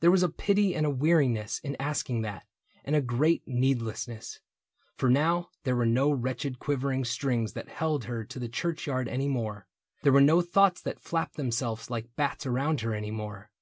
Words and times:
There 0.00 0.10
was 0.10 0.24
a 0.24 0.28
pity 0.28 0.74
and 0.74 0.84
a 0.84 0.90
weariness 0.90 1.60
In 1.60 1.76
asking 1.78 2.22
that, 2.22 2.48
and 2.84 2.96
a 2.96 3.00
great 3.00 3.46
needlessness; 3.46 4.40
For 4.96 5.08
now 5.08 5.50
there 5.62 5.76
were 5.76 5.86
no 5.86 6.10
wretched 6.10 6.58
quivering 6.58 7.04
strings 7.04 7.52
That 7.52 7.68
held 7.68 8.06
her 8.06 8.24
to 8.24 8.40
the 8.40 8.48
churchyard 8.48 9.06
any 9.06 9.28
more: 9.28 9.68
There 10.02 10.12
were 10.12 10.20
no 10.20 10.40
thoughts 10.40 10.80
that 10.82 10.98
flapped 10.98 11.36
themselves 11.36 11.90
like 11.90 12.16
bats 12.16 12.44
Around 12.44 12.80
her 12.80 12.92
any 12.92 13.12
more. 13.12 13.52